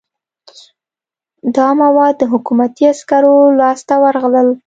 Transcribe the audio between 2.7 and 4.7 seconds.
عسکرو لاس ته ورغلل.